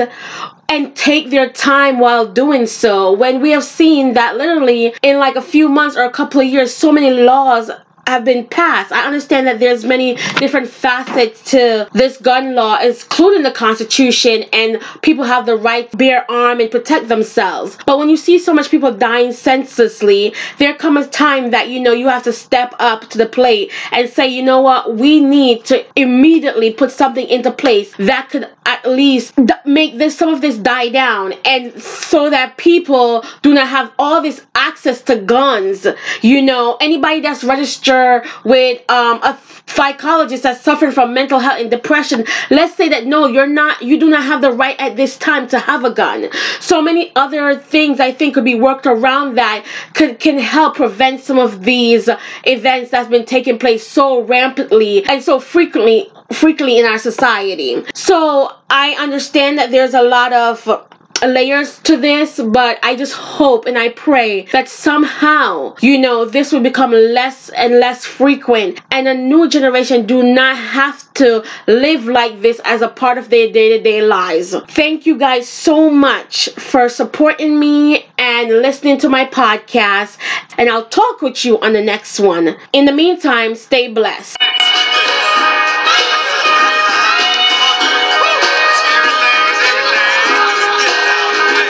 and 0.69 0.97
take 0.97 1.31
their 1.31 1.49
time 1.49 2.01
while 2.01 2.27
doing 2.27 2.67
so 2.67 3.13
when 3.13 3.41
we 3.41 3.51
have 3.53 3.63
seen 3.63 4.15
that 4.15 4.37
literally 4.37 4.93
in 5.03 5.19
like 5.21 5.37
a 5.37 5.41
few 5.55 5.69
months 5.69 5.97
or 5.97 6.05
a 6.05 6.11
couple 6.11 6.41
of 6.41 6.47
years 6.49 6.75
so 6.75 6.91
many 6.91 7.11
laws 7.11 7.71
have 8.09 8.25
been 8.25 8.47
passed. 8.47 8.91
I 8.91 9.05
understand 9.07 9.47
that 9.47 9.61
there's 9.61 9.85
many 9.85 10.15
different 10.39 10.69
facets 10.69 11.51
to 11.51 11.89
this 11.93 12.17
gun 12.17 12.55
law, 12.55 12.79
including 12.81 13.43
the 13.43 13.51
Constitution, 13.51 14.45
and 14.53 14.81
people 15.03 15.25
have 15.25 15.45
the 15.45 15.57
right 15.57 15.91
to 15.91 15.97
bear 15.97 16.29
arm 16.31 16.61
and 16.61 16.71
protect 16.71 17.09
themselves. 17.09 17.77
But 17.87 17.99
when 17.99 18.09
you 18.09 18.17
see 18.17 18.39
so 18.39 18.55
much 18.55 18.71
people 18.71 18.93
dying 18.93 19.33
senselessly, 19.33 20.35
there 20.59 20.75
comes 20.75 21.07
a 21.07 21.11
time 21.11 21.51
that 21.51 21.69
you 21.69 21.81
know 21.81 21.93
you 21.93 22.09
have 22.09 22.23
to 22.23 22.33
step 22.33 22.75
up 22.79 23.11
to 23.11 23.19
the 23.19 23.27
plate 23.27 23.73
and 23.93 24.09
say, 24.09 24.27
you 24.27 24.43
know 24.43 24.63
what, 24.63 24.97
we 24.97 25.21
need 25.21 25.67
to 25.67 25.85
immediately 25.95 26.73
put 26.73 26.91
something 26.91 27.27
into 27.29 27.51
place 27.51 27.95
that 27.99 28.31
could 28.31 28.49
at 28.65 28.89
least 28.89 29.35
make 29.67 29.99
this 29.99 30.17
some 30.17 30.33
of 30.33 30.41
this 30.41 30.57
die 30.57 30.89
down, 30.89 31.35
and 31.45 31.79
so 31.83 32.31
that 32.31 32.57
people 32.57 33.23
do 33.43 33.53
not 33.53 33.69
have 33.69 33.93
all 33.99 34.23
this 34.23 34.47
access 34.55 35.03
to 35.03 35.17
guns. 35.17 35.87
You 36.23 36.41
know, 36.43 36.77
anybody 36.81 37.21
that's 37.21 37.45
registered 37.45 37.98
with 38.45 38.83
um, 38.91 39.23
a 39.23 39.39
psychologist 39.67 40.43
that's 40.43 40.61
suffering 40.61 40.93
from 40.93 41.15
mental 41.15 41.39
health 41.39 41.61
and 41.61 41.71
depression, 41.71 42.25
let's 42.51 42.75
say 42.75 42.89
that 42.89 43.07
no, 43.07 43.27
you're 43.27 43.47
not, 43.47 43.83
you 43.83 43.99
do 43.99 44.09
not 44.09 44.25
have 44.25 44.41
the 44.41 44.53
right 44.53 44.79
at 44.79 44.97
this 44.97 45.17
time 45.19 45.47
to 45.49 45.59
have 45.59 45.85
a 45.85 45.91
gun. 45.91 46.29
So 46.61 46.81
many 46.83 47.13
other 47.17 47.57
things 47.57 48.01
I 48.01 48.13
think 48.13 48.35
could 48.35 48.45
be 48.45 48.55
worked 48.55 48.87
around 48.87 49.37
that 49.37 49.65
could 49.95 50.19
can 50.21 50.39
help 50.39 50.77
prevent 50.77 51.21
some 51.21 51.39
of 51.39 51.65
these 51.65 52.09
events 52.45 52.91
that's 52.91 53.09
been 53.09 53.25
taking 53.25 53.59
place 53.59 53.87
so 53.87 54.23
rampantly 54.23 55.05
and 55.07 55.23
so 55.23 55.41
frequently 55.41 56.09
frequently 56.33 56.79
in 56.79 56.85
our 56.85 56.99
society. 56.99 57.83
So 57.95 58.53
I 58.71 58.93
understand 58.99 59.59
that 59.59 59.71
there's 59.71 59.95
a 59.95 60.03
lot 60.03 60.33
of 60.33 60.88
layers 61.23 61.79
to 61.81 61.97
this, 61.97 62.41
but 62.41 62.79
I 62.83 62.97
just 62.97 63.15
hope 63.15 63.67
and 63.67 63.79
I 63.79 63.91
pray 63.91 64.43
that 64.53 64.69
somehow, 64.69 65.75
you 65.81 65.99
know, 65.99 66.25
this 66.25 66.53
will 66.53 66.61
become 66.61 66.93
less 66.93 67.49
and 67.51 67.81
less 67.81 68.05
frequent 68.05 68.81
and 68.91 69.09
a 69.09 69.15
new 69.15 69.49
generation 69.49 70.07
do 70.07 70.23
not 70.23 70.57
have 70.57 71.13
to 71.15 71.45
live 71.67 72.07
like 72.07 72.41
this 72.41 72.61
as 72.65 72.83
a 72.83 72.89
part 72.89 73.19
of 73.19 73.31
their 73.31 73.51
day-to-day 73.53 74.03
lives. 74.03 74.55
Thank 74.69 75.07
you 75.07 75.17
guys 75.19 75.49
so 75.49 75.91
much 75.91 76.49
for 76.51 76.89
supporting 76.89 77.59
me 77.59 78.07
and 78.19 78.49
listening 78.51 78.99
to 78.99 79.09
my 79.09 79.25
podcast 79.27 80.19
and 80.57 80.69
I'll 80.69 80.87
talk 80.87 81.23
with 81.23 81.45
you 81.45 81.59
on 81.61 81.73
the 81.73 81.83
next 81.83 82.21
one. 82.21 82.57
In 82.73 82.85
the 82.85 82.93
meantime, 82.93 83.55
stay 83.55 83.93
blessed. 83.93 84.37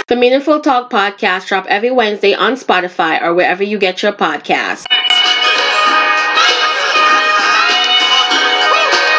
The 0.08 0.16
Meaningful 0.16 0.60
Talk 0.60 0.88
podcast 0.88 1.48
drop 1.48 1.66
every 1.66 1.90
Wednesday 1.90 2.32
on 2.32 2.54
Spotify 2.54 3.20
or 3.20 3.34
wherever 3.34 3.62
you 3.62 3.78
get 3.78 4.02
your 4.02 4.12
podcasts. 4.12 4.86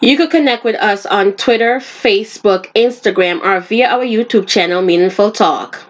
You 0.02 0.18
can 0.18 0.32
connect 0.32 0.64
with 0.64 0.78
us 0.78 1.06
on 1.06 1.34
Twitter, 1.34 1.78
Facebook, 1.78 2.74
Instagram, 2.74 3.40
or 3.44 3.60
via 3.60 3.88
our 3.88 4.04
YouTube 4.04 4.48
channel, 4.48 4.82
Meaningful 4.82 5.30
Talk. 5.30 5.89